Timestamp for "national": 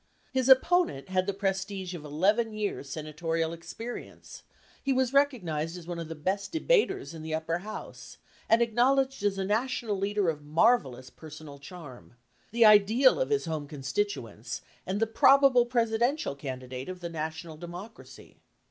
9.45-9.95, 17.09-17.55